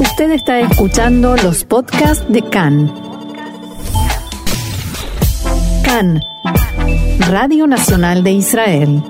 [0.00, 2.94] Usted está escuchando los podcasts de CAN.
[5.82, 6.22] CAN,
[7.28, 9.02] Radio Nacional de Israel.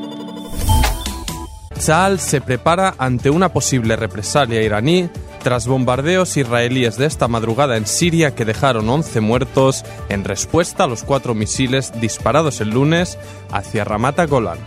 [1.75, 5.11] Tzal se prepara ante una posible represalia iraní
[5.43, 10.87] tras bombardeos israelíes de esta madrugada en Siria que dejaron 11 muertos en respuesta a
[10.87, 13.19] los cuatro misiles disparados el lunes
[13.53, 14.59] hacia Ramata Golan.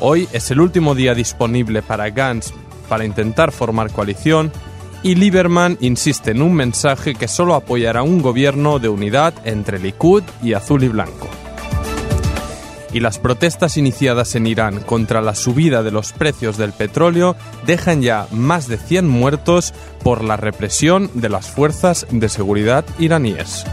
[0.00, 2.54] Hoy es el último día disponible para Gantz
[2.88, 4.50] para intentar formar coalición
[5.02, 10.22] y Lieberman insiste en un mensaje que solo apoyará un gobierno de unidad entre Likud
[10.42, 11.28] y azul y blanco.
[12.92, 18.02] Y las protestas iniciadas en Irán contra la subida de los precios del petróleo dejan
[18.02, 23.66] ya más de 100 muertos por la represión de las fuerzas de seguridad iraníes.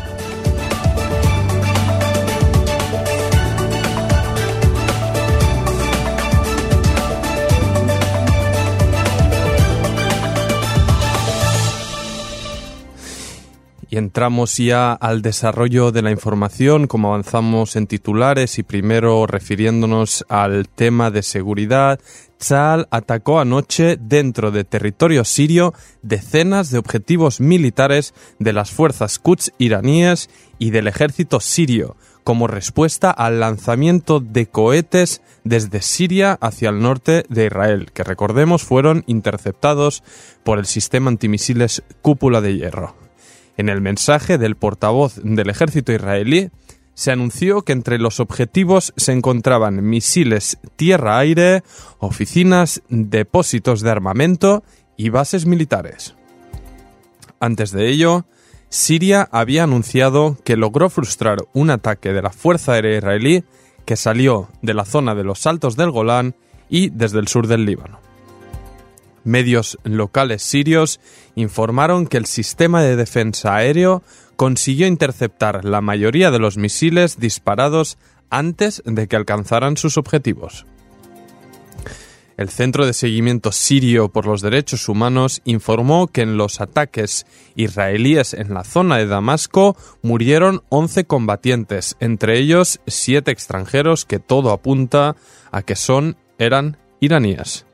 [13.89, 20.25] Y entramos ya al desarrollo de la información, como avanzamos en titulares y primero refiriéndonos
[20.27, 21.99] al tema de seguridad.
[22.37, 29.53] Tzal atacó anoche dentro de territorio sirio decenas de objetivos militares de las fuerzas Quds
[29.57, 36.81] iraníes y del ejército sirio, como respuesta al lanzamiento de cohetes desde Siria hacia el
[36.81, 40.03] norte de Israel, que recordemos fueron interceptados
[40.43, 43.04] por el sistema antimisiles Cúpula de Hierro.
[43.57, 46.49] En el mensaje del portavoz del ejército israelí
[46.93, 51.63] se anunció que entre los objetivos se encontraban misiles tierra-aire,
[51.99, 54.63] oficinas, depósitos de armamento
[54.97, 56.15] y bases militares.
[57.39, 58.25] Antes de ello,
[58.69, 63.43] Siria había anunciado que logró frustrar un ataque de la Fuerza Aérea israelí
[63.85, 66.35] que salió de la zona de los Altos del Golán
[66.69, 68.04] y desde el sur del Líbano.
[69.25, 71.01] Medios locales sirios
[71.35, 74.03] informaron que el sistema de defensa aéreo
[74.37, 77.97] consiguió interceptar la mayoría de los misiles disparados
[78.29, 80.65] antes de que alcanzaran sus objetivos.
[82.37, 87.25] El Centro de Seguimiento Sirio por los Derechos Humanos informó que en los ataques
[87.55, 94.51] israelíes en la zona de Damasco murieron 11 combatientes, entre ellos 7 extranjeros que todo
[94.51, 95.15] apunta
[95.51, 97.65] a que son eran iraníes.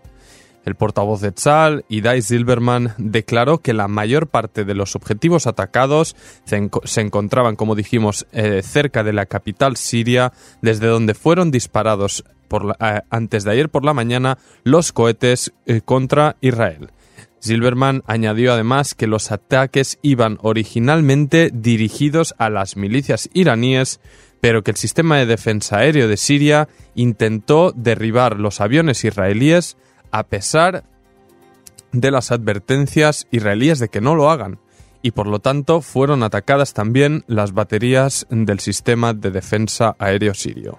[0.66, 6.16] El portavoz de Tzal, Idai Silberman, declaró que la mayor parte de los objetivos atacados
[6.46, 13.02] se, encontraban, como dijimos, eh, cerca de la capital siria, desde donde fueron disparados eh,
[13.10, 16.92] antes de ayer por la mañana los cohetes eh, contra Israel.
[17.40, 24.00] Silberman añadió además que los ataques iban originalmente dirigidos a las milicias iraníes,
[24.42, 29.76] pero que el sistema de defensa aéreo de Siria intentó derribar los aviones israelíes
[30.12, 30.84] a pesar
[31.92, 34.60] de las advertencias israelíes de que no lo hagan,
[35.02, 40.78] y por lo tanto fueron atacadas también las baterías del sistema de defensa aéreo sirio.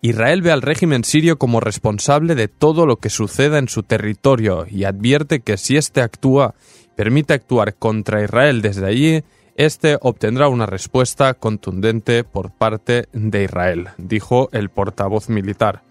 [0.00, 4.66] Israel ve al régimen sirio como responsable de todo lo que suceda en su territorio
[4.68, 6.54] y advierte que si éste actúa,
[6.96, 9.22] permite actuar contra Israel desde allí,
[9.54, 15.84] éste obtendrá una respuesta contundente por parte de Israel, dijo el portavoz militar.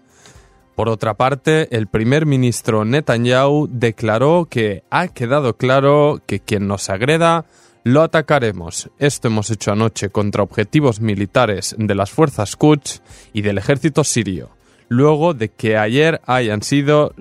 [0.74, 6.88] Por otra parte, el primer ministro Netanyahu declaró que ha quedado claro que quien nos
[6.88, 7.44] agreda
[7.84, 8.90] lo atacaremos.
[8.98, 13.02] Esto hemos hecho anoche contra objetivos militares de las fuerzas Quds
[13.32, 14.50] y del ejército sirio,
[14.88, 17.12] luego de que ayer hayan sido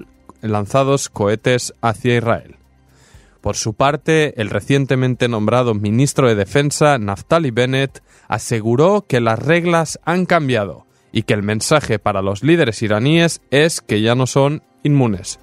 [0.41, 2.55] lanzados cohetes hacia Israel.
[3.41, 9.99] Por su parte, el recientemente nombrado ministro de Defensa, Naftali Bennett, aseguró que las reglas
[10.05, 14.63] han cambiado y que el mensaje para los líderes iraníes es que ya no son
[14.83, 15.39] inmunes.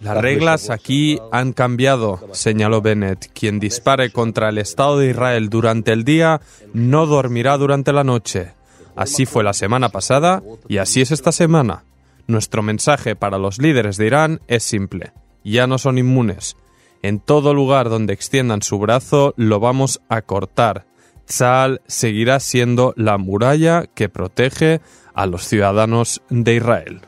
[0.00, 3.32] Las reglas aquí han cambiado, señaló Bennett.
[3.32, 6.40] Quien dispare contra el Estado de Israel durante el día
[6.72, 8.52] no dormirá durante la noche.
[8.94, 11.84] Así fue la semana pasada y así es esta semana.
[12.28, 15.12] Nuestro mensaje para los líderes de Irán es simple.
[15.42, 16.56] Ya no son inmunes.
[17.02, 20.86] En todo lugar donde extiendan su brazo lo vamos a cortar.
[21.26, 24.80] Tzal seguirá siendo la muralla que protege
[25.14, 27.00] a los ciudadanos de Israel.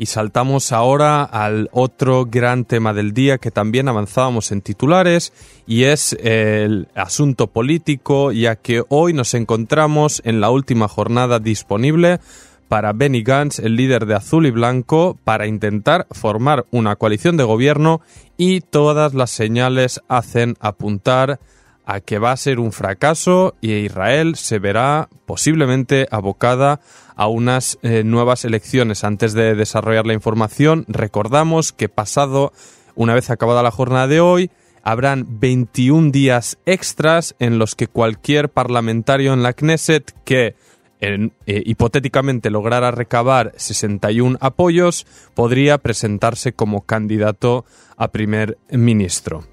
[0.00, 5.32] Y saltamos ahora al otro gran tema del día que también avanzábamos en titulares
[5.66, 12.20] y es el asunto político, ya que hoy nos encontramos en la última jornada disponible
[12.68, 17.44] para Benny Gantz, el líder de Azul y Blanco, para intentar formar una coalición de
[17.44, 18.00] gobierno
[18.36, 21.40] y todas las señales hacen apuntar
[21.86, 26.80] a que va a ser un fracaso y Israel se verá posiblemente abocada
[27.16, 29.04] a unas eh, nuevas elecciones.
[29.04, 32.52] Antes de desarrollar la información, recordamos que pasado,
[32.94, 34.50] una vez acabada la jornada de hoy,
[34.82, 40.56] habrán 21 días extras en los que cualquier parlamentario en la Knesset que
[41.00, 47.64] eh, hipotéticamente lograra recabar 61 apoyos podría presentarse como candidato
[47.96, 49.44] a primer ministro.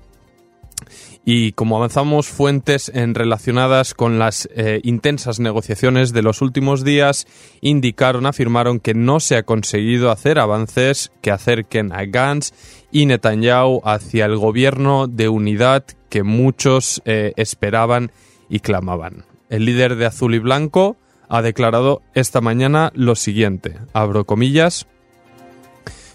[1.28, 7.26] Y como avanzamos, fuentes en relacionadas con las eh, intensas negociaciones de los últimos días
[7.62, 12.52] indicaron, afirmaron que no se ha conseguido hacer avances que acerquen a Gantz
[12.92, 18.12] y Netanyahu hacia el gobierno de unidad que muchos eh, esperaban
[18.48, 19.26] y clamaban.
[19.50, 20.96] El líder de Azul y Blanco
[21.30, 24.88] ha declarado esta mañana lo siguiente, abro comillas,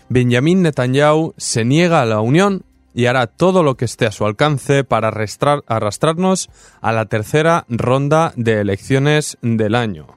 [0.09, 2.65] Benjamin Netanyahu se niega a la unión
[2.95, 8.33] y hará todo lo que esté a su alcance para arrastrarnos a la tercera ronda
[8.35, 10.09] de elecciones del año.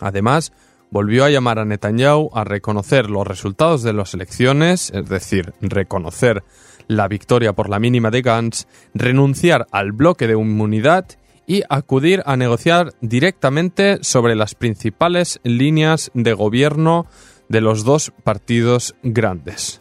[0.00, 0.52] Además,
[0.90, 6.42] volvió a llamar a Netanyahu a reconocer los resultados de las elecciones, es decir, reconocer
[6.88, 11.06] la victoria por la mínima de Gantz, renunciar al bloque de inmunidad
[11.46, 17.06] y acudir a negociar directamente sobre las principales líneas de gobierno
[17.48, 19.80] de los dos partidos grandes.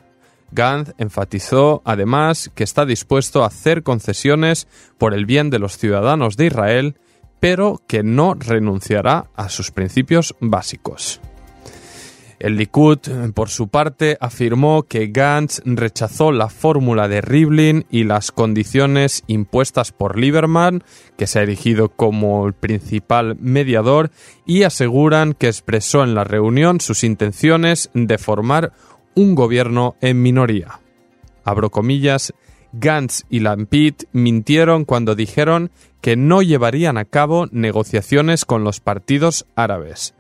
[0.52, 4.68] Gantz enfatizó además que está dispuesto a hacer concesiones
[4.98, 6.96] por el bien de los ciudadanos de Israel,
[7.40, 11.20] pero que no renunciará a sus principios básicos.
[12.46, 13.00] El Likud,
[13.34, 19.92] por su parte, afirmó que Gantz rechazó la fórmula de Rivlin y las condiciones impuestas
[19.92, 20.84] por Lieberman,
[21.18, 24.12] que se ha erigido como el principal mediador,
[24.46, 28.74] y aseguran que expresó en la reunión sus intenciones de formar
[29.16, 30.82] un gobierno en minoría.
[31.46, 32.32] Abro comillas,
[32.74, 39.48] Gantz y Lampit mintieron cuando dijeron que no llevarían a cabo negociaciones con los partidos
[39.56, 40.14] árabes.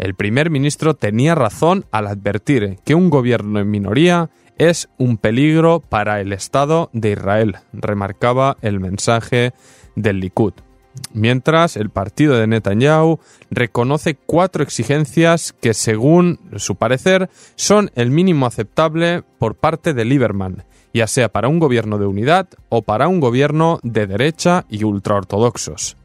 [0.00, 5.80] El primer ministro tenía razón al advertir que un gobierno en minoría es un peligro
[5.80, 9.52] para el Estado de Israel, remarcaba el mensaje
[9.96, 10.54] del Likud.
[11.12, 13.20] Mientras, el partido de Netanyahu
[13.50, 20.64] reconoce cuatro exigencias que, según su parecer, son el mínimo aceptable por parte de Lieberman,
[20.94, 25.98] ya sea para un gobierno de unidad o para un gobierno de derecha y ultraortodoxos.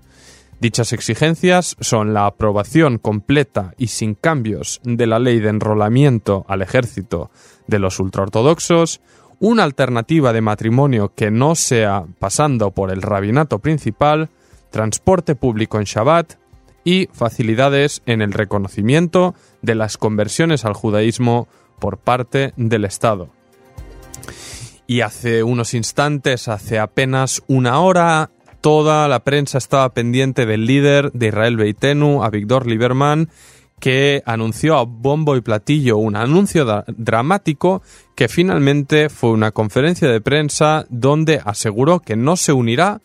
[0.60, 6.62] Dichas exigencias son la aprobación completa y sin cambios de la ley de enrolamiento al
[6.62, 7.30] ejército
[7.68, 9.02] de los ultraortodoxos,
[9.40, 14.30] una alternativa de matrimonio que no sea pasando por el rabinato principal,
[14.72, 16.36] transporte público en Shabbat
[16.86, 21.48] y facilidades en el reconocimiento de las conversiones al judaísmo
[21.80, 23.30] por parte del Estado.
[24.88, 28.30] Y hace unos instantes, hace apenas una hora,
[28.66, 33.30] toda la prensa estaba pendiente del líder de Israel Beitenu, a Víctor Lieberman,
[33.80, 37.84] que anunció a bombo y platillo un anuncio dramático
[38.16, 43.02] que finalmente fue una conferencia de prensa donde aseguró que no se unirá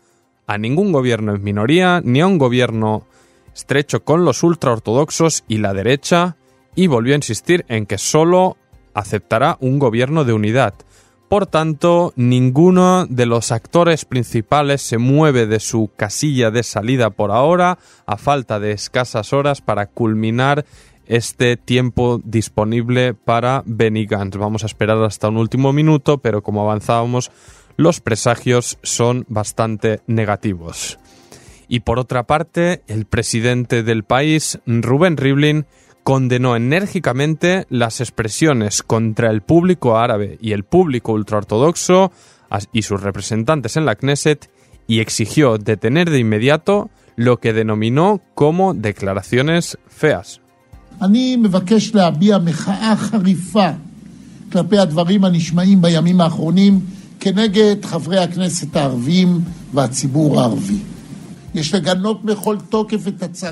[0.46, 3.04] a ningún gobierno en minoría ni a un gobierno
[3.54, 6.38] estrecho con los ultraortodoxos y la derecha
[6.74, 8.56] y volvió a insistir en que solo
[8.94, 10.72] aceptará un gobierno de unidad.
[11.30, 17.30] Por tanto, ninguno de los actores principales se mueve de su casilla de salida por
[17.30, 20.64] ahora, a falta de escasas horas para culminar
[21.06, 24.38] este tiempo disponible para Benny Gantz.
[24.38, 27.30] Vamos a esperar hasta un último minuto, pero como avanzábamos,
[27.76, 30.98] los presagios son bastante negativos.
[31.68, 35.66] Y por otra parte, el presidente del país, Rubén Rivlin,
[36.10, 42.10] condenó enérgicamente las expresiones contra el público árabe y el público ultraortodoxo
[42.72, 44.50] y sus representantes en la Knesset
[44.88, 50.40] y exigió detener de inmediato lo que denominó como declaraciones feas.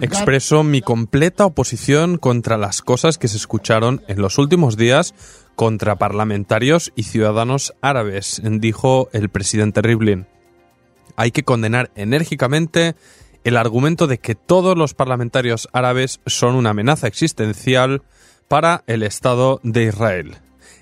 [0.00, 5.14] Expreso mi completa oposición contra las cosas que se escucharon en los últimos días
[5.57, 10.26] contra parlamentarios y ciudadanos árabes, dijo el presidente Rivlin.
[11.17, 12.95] Hay que condenar enérgicamente
[13.43, 18.02] el argumento de que todos los parlamentarios árabes son una amenaza existencial
[18.47, 20.37] para el Estado de Israel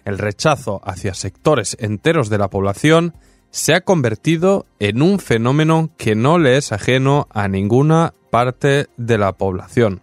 [0.06, 3.14] el rechazo hacia sectores enteros de la población
[3.56, 9.16] se ha convertido en un fenómeno que no le es ajeno a ninguna parte de
[9.16, 10.02] la población.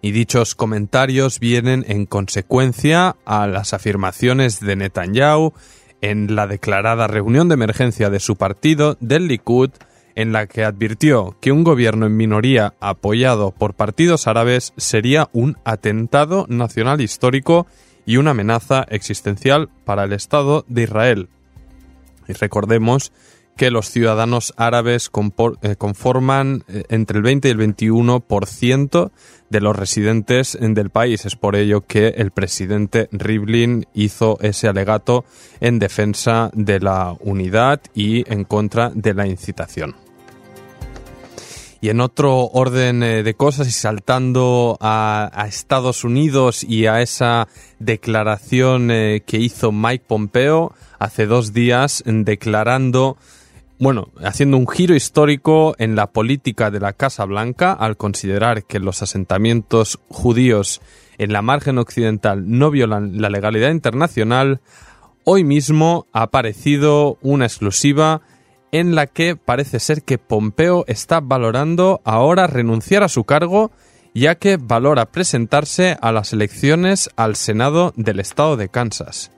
[0.00, 5.54] Y dichos comentarios vienen en consecuencia a las afirmaciones de Netanyahu
[6.00, 9.70] en la declarada reunión de emergencia de su partido, del Likud,
[10.14, 15.56] en la que advirtió que un gobierno en minoría apoyado por partidos árabes sería un
[15.64, 17.66] atentado nacional histórico
[18.06, 21.28] y una amenaza existencial para el Estado de Israel.
[22.28, 23.12] Y recordemos
[23.58, 25.10] que los ciudadanos árabes
[25.62, 29.10] eh, conforman eh, entre el 20 y el 21%
[29.50, 31.26] de los residentes del país.
[31.26, 35.24] Es por ello que el presidente Rivlin hizo ese alegato
[35.60, 40.07] en defensa de la unidad y en contra de la incitación.
[41.80, 47.46] Y en otro orden eh, de cosas y saltando a, Estados Unidos y a esa
[47.78, 53.16] declaración eh, que hizo Mike Pompeo hace dos días declarando,
[53.78, 58.80] bueno, haciendo un giro histórico en la política de la Casa Blanca al considerar que
[58.80, 60.80] los asentamientos judíos
[61.18, 64.60] en la margen occidental no violan la legalidad internacional,
[65.24, 68.22] hoy mismo ha aparecido una exclusiva
[68.72, 73.70] en la que parece ser que Pompeo está valorando ahora renunciar a su cargo
[74.14, 79.30] ya que valora presentarse a las elecciones al Senado del estado de Kansas.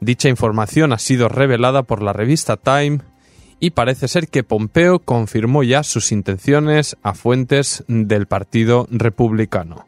[0.00, 3.00] Dicha información ha sido revelada por la revista Time
[3.58, 9.86] y parece ser que Pompeo confirmó ya sus intenciones a fuentes del Partido Republicano.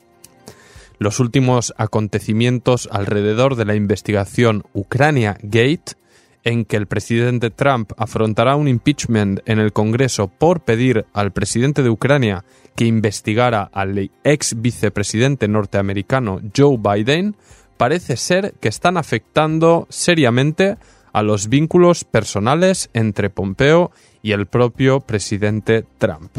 [0.98, 5.94] Los últimos acontecimientos alrededor de la investigación Ucrania Gate
[6.44, 11.82] en que el presidente Trump afrontará un impeachment en el Congreso por pedir al presidente
[11.82, 12.44] de Ucrania
[12.76, 17.36] que investigara al ex vicepresidente norteamericano Joe Biden,
[17.76, 20.76] parece ser que están afectando seriamente
[21.12, 23.90] a los vínculos personales entre Pompeo
[24.22, 26.30] y el propio presidente Trump.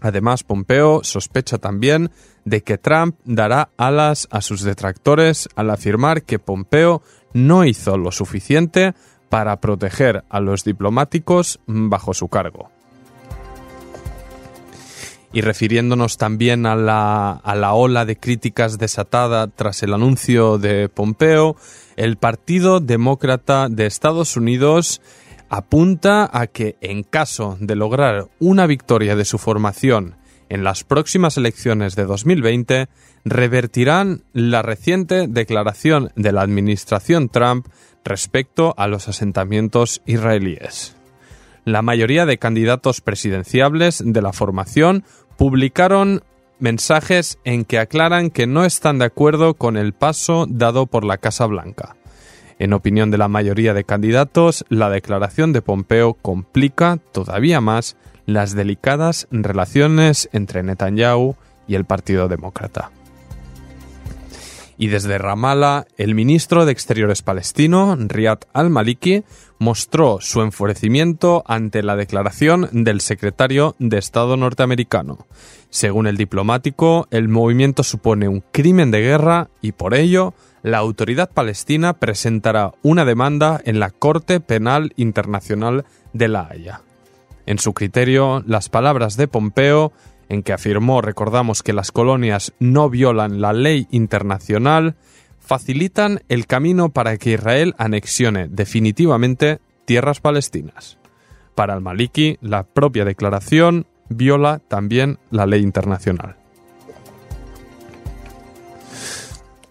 [0.00, 2.10] Además, Pompeo sospecha también
[2.44, 7.02] de que Trump dará alas a sus detractores al afirmar que Pompeo
[7.32, 8.94] no hizo lo suficiente
[9.28, 12.70] para proteger a los diplomáticos bajo su cargo.
[15.30, 20.88] Y refiriéndonos también a la, a la, ola de críticas desatada tras el anuncio de
[20.88, 21.54] Pompeo,
[21.96, 25.02] el Partido Demócrata de Estados Unidos
[25.48, 30.16] apunta a que en caso de lograr una victoria de su formación
[30.48, 32.88] en las próximas elecciones de 2020,
[33.24, 37.66] revertirán la reciente declaración de la administración Trump
[38.04, 40.96] respecto a los asentamientos israelíes.
[41.64, 45.04] La mayoría de candidatos presidenciables de la formación
[45.36, 46.22] publicaron
[46.58, 51.18] mensajes en que aclaran que no están de acuerdo con el paso dado por la
[51.18, 51.97] Casa Blanca.
[52.58, 57.96] En opinión de la mayoría de candidatos, la declaración de Pompeo complica todavía más
[58.26, 61.36] las delicadas relaciones entre Netanyahu
[61.66, 62.90] y el Partido Demócrata
[64.78, 69.24] y desde Ramallah el ministro de Exteriores palestino, Riyad al-Maliki,
[69.58, 75.26] mostró su enfurecimiento ante la declaración del secretario de Estado norteamericano.
[75.68, 81.30] Según el diplomático, el movimiento supone un crimen de guerra y por ello la autoridad
[81.30, 86.82] palestina presentará una demanda en la Corte Penal Internacional de La Haya.
[87.46, 89.92] En su criterio, las palabras de Pompeo
[90.28, 94.96] en que afirmó, recordamos, que las colonias no violan la ley internacional,
[95.40, 100.98] facilitan el camino para que Israel anexione definitivamente tierras palestinas.
[101.54, 106.36] Para el Maliki, la propia declaración viola también la ley internacional.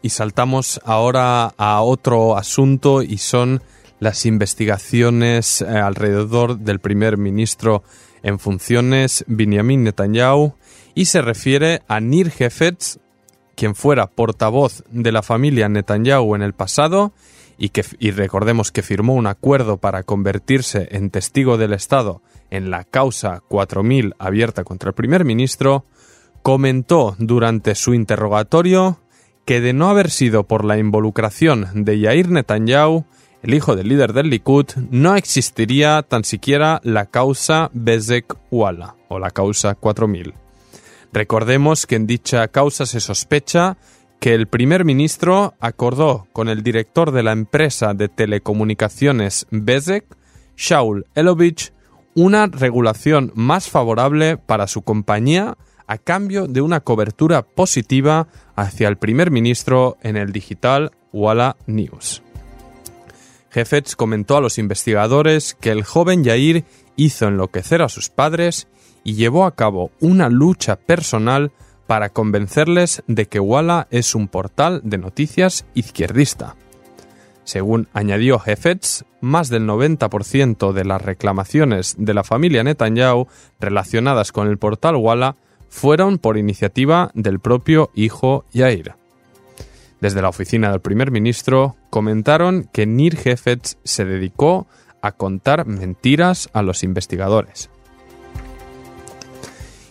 [0.07, 3.61] Y saltamos ahora a otro asunto y son
[3.99, 7.83] las investigaciones eh, alrededor del primer ministro
[8.23, 10.53] en funciones Benjamin Netanyahu
[10.95, 12.99] y se refiere a Nir Hefetz,
[13.57, 17.11] quien fuera portavoz de la familia Netanyahu en el pasado
[17.57, 22.71] y que y recordemos que firmó un acuerdo para convertirse en testigo del Estado en
[22.71, 25.83] la causa 4000 abierta contra el primer ministro,
[26.43, 29.01] comentó durante su interrogatorio
[29.47, 33.05] que de no haber sido por la involucración de Yair Netanyahu,
[33.41, 39.19] el hijo del líder del Likud, no existiría tan siquiera la causa Bezek Walla o
[39.19, 40.33] la causa 4000.
[41.13, 43.77] Recordemos que en dicha causa se sospecha
[44.19, 50.03] que el primer ministro acordó con el director de la empresa de telecomunicaciones Bezek,
[50.57, 51.71] Shaul Elovich,
[52.15, 55.55] una regulación más favorable para su compañía
[55.87, 62.21] a cambio de una cobertura positiva hacia el primer ministro en el digital Walla News.
[63.51, 66.65] Jefetz comentó a los investigadores que el joven Yair
[66.95, 68.67] hizo enloquecer a sus padres
[69.03, 71.51] y llevó a cabo una lucha personal
[71.87, 76.55] para convencerles de que Walla es un portal de noticias izquierdista.
[77.45, 83.27] Según añadió Hefetz, más del 90% de las reclamaciones de la familia Netanyahu
[83.61, 85.37] relacionadas con el portal Walla
[85.69, 88.95] fueron por iniciativa del propio hijo Yair.
[89.99, 94.67] Desde la oficina del primer ministro comentaron que Nir Hefetz se dedicó
[95.01, 97.69] a contar mentiras a los investigadores.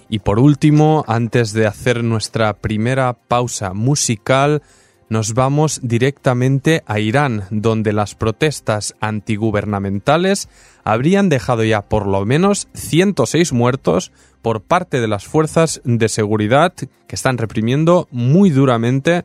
[0.08, 4.62] Y por último, antes de hacer nuestra primera pausa musical,
[5.08, 10.48] nos vamos directamente a Irán, donde las protestas antigubernamentales
[10.84, 16.72] habrían dejado ya por lo menos 106 muertos por parte de las fuerzas de seguridad
[16.74, 19.24] que están reprimiendo muy duramente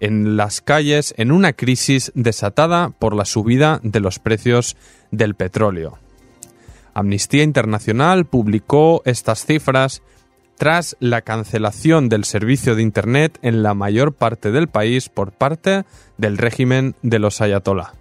[0.00, 4.76] en las calles en una crisis desatada por la subida de los precios
[5.10, 5.98] del petróleo.
[6.94, 10.02] Amnistía Internacional publicó estas cifras
[10.60, 15.84] tras la cancelación del servicio de Internet en la mayor parte del país por parte
[16.18, 17.94] del régimen de los ayatolá.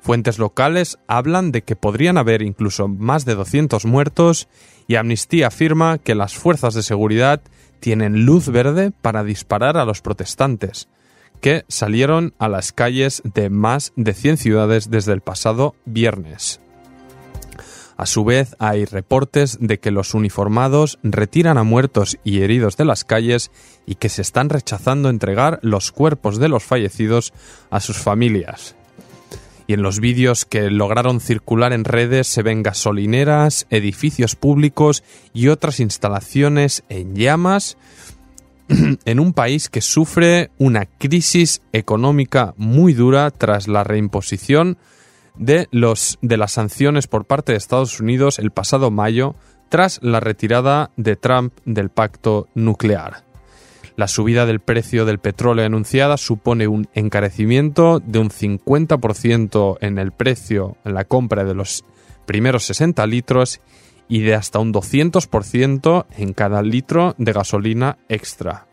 [0.00, 4.48] Fuentes locales hablan de que podrían haber incluso más de 200 muertos
[4.88, 7.40] y Amnistía afirma que las fuerzas de seguridad
[7.78, 10.88] tienen luz verde para disparar a los protestantes,
[11.40, 16.61] que salieron a las calles de más de 100 ciudades desde el pasado viernes.
[18.02, 22.84] A su vez, hay reportes de que los uniformados retiran a muertos y heridos de
[22.84, 23.52] las calles
[23.86, 27.32] y que se están rechazando entregar los cuerpos de los fallecidos
[27.70, 28.74] a sus familias.
[29.68, 35.46] Y en los vídeos que lograron circular en redes se ven gasolineras, edificios públicos y
[35.46, 37.76] otras instalaciones en llamas
[39.04, 44.76] en un país que sufre una crisis económica muy dura tras la reimposición
[45.36, 49.34] de, los, de las sanciones por parte de Estados Unidos el pasado mayo
[49.68, 53.24] tras la retirada de Trump del pacto nuclear.
[53.96, 60.12] La subida del precio del petróleo anunciada supone un encarecimiento de un 50% en el
[60.12, 61.84] precio en la compra de los
[62.26, 63.60] primeros 60 litros
[64.08, 68.66] y de hasta un 200% en cada litro de gasolina extra.